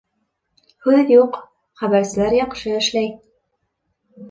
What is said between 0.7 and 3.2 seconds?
Һүҙ юҡ, хәбәрселәр яҡшы эшләй.